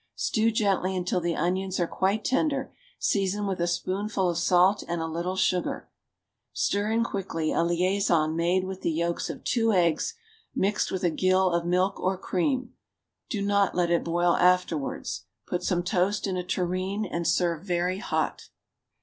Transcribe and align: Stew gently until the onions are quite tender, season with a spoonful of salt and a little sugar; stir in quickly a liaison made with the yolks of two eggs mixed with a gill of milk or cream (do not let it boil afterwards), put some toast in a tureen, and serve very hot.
Stew 0.15 0.49
gently 0.49 0.97
until 0.97 1.19
the 1.21 1.35
onions 1.35 1.79
are 1.79 1.85
quite 1.85 2.25
tender, 2.25 2.73
season 2.97 3.45
with 3.45 3.61
a 3.61 3.67
spoonful 3.67 4.31
of 4.31 4.39
salt 4.39 4.83
and 4.87 4.99
a 4.99 5.05
little 5.05 5.35
sugar; 5.35 5.91
stir 6.53 6.89
in 6.89 7.03
quickly 7.03 7.51
a 7.51 7.63
liaison 7.63 8.35
made 8.35 8.63
with 8.63 8.81
the 8.81 8.89
yolks 8.89 9.29
of 9.29 9.43
two 9.43 9.71
eggs 9.73 10.15
mixed 10.55 10.89
with 10.91 11.03
a 11.03 11.11
gill 11.11 11.51
of 11.51 11.67
milk 11.67 11.99
or 11.99 12.17
cream 12.17 12.73
(do 13.29 13.43
not 13.43 13.75
let 13.75 13.91
it 13.91 14.03
boil 14.03 14.35
afterwards), 14.37 15.25
put 15.45 15.61
some 15.63 15.83
toast 15.83 16.25
in 16.25 16.35
a 16.35 16.43
tureen, 16.43 17.05
and 17.05 17.27
serve 17.27 17.61
very 17.63 17.99
hot. 17.99 18.49